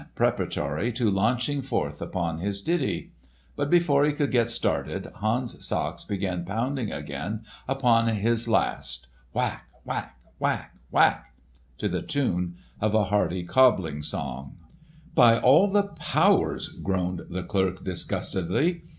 [0.15, 3.11] preparatory to launching forth upon his ditty.
[3.55, 9.67] But before he could get started, Hans Sachs began pounding again upon his last, whack,
[9.85, 11.35] whack, whack, whack!
[11.77, 14.57] to the tune of a hearty cobbling song.
[15.13, 18.81] "By all the powers!" groaned the clerk disgustedly.